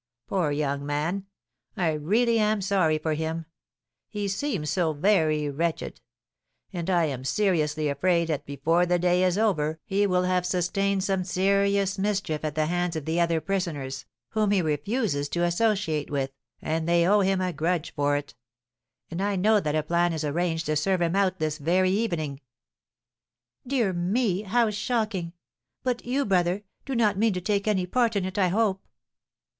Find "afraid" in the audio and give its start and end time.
7.87-8.27